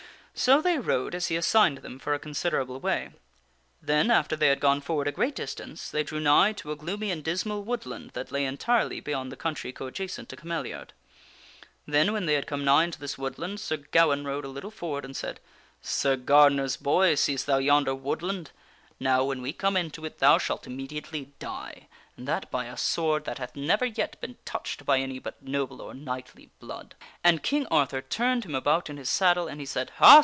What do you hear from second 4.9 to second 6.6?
a great distance, they drew nigh